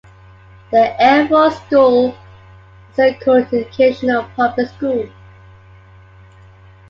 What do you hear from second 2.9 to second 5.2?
is a co-educational public school.